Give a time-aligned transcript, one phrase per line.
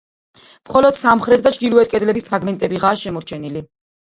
[0.69, 3.65] მხოლოდ სამხრეთ და ჩრდილოეთ კედლების ფრაგმენტებიღაა შემორჩენილი.